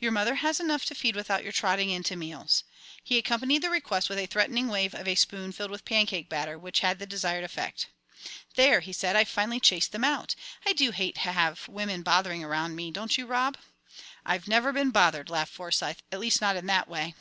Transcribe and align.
Your 0.00 0.10
mother 0.10 0.34
has 0.34 0.58
enough 0.58 0.84
to 0.86 0.94
feed 0.96 1.14
without 1.14 1.44
your 1.44 1.52
trotting 1.52 1.88
in 1.88 2.02
to 2.02 2.16
meals." 2.16 2.64
He 3.04 3.16
accompanied 3.16 3.62
the 3.62 3.70
request 3.70 4.08
with 4.08 4.18
a 4.18 4.26
threatening 4.26 4.66
wave 4.66 4.92
of 4.92 5.06
a 5.06 5.14
spoon 5.14 5.52
filled 5.52 5.70
with 5.70 5.84
pancake 5.84 6.28
batter, 6.28 6.58
which 6.58 6.80
had 6.80 6.98
the 6.98 7.06
desired 7.06 7.44
effect. 7.44 7.86
"There," 8.56 8.80
he 8.80 8.92
said, 8.92 9.14
"I've 9.14 9.28
finally 9.28 9.60
chased 9.60 9.94
'em 9.94 10.02
out. 10.02 10.34
I 10.66 10.72
do 10.72 10.90
hate 10.90 11.14
to 11.22 11.30
have 11.30 11.68
women 11.68 12.02
bothering 12.02 12.42
around 12.42 12.74
me, 12.74 12.90
don't 12.90 13.16
you, 13.16 13.26
Rob?" 13.26 13.56
"I've 14.26 14.48
never 14.48 14.72
been 14.72 14.90
bothered," 14.90 15.30
laughed 15.30 15.52
Forsyth; 15.52 16.02
"at 16.10 16.18
least, 16.18 16.40
not 16.40 16.56
in 16.56 16.66
that 16.66 16.88
way." 16.88 17.14